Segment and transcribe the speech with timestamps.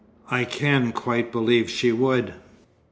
[0.31, 2.33] I can quite believe she would.